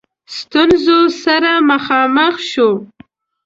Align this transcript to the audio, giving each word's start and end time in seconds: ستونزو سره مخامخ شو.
ستونزو 0.37 0.99
سره 1.23 1.51
مخامخ 1.69 2.35
شو. 2.51 2.69